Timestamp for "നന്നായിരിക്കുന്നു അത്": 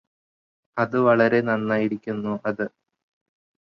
1.41-2.65